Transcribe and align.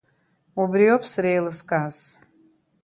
Убриоуп 0.61 1.03
сара 1.11 1.29
еилыскааз! 1.31 1.97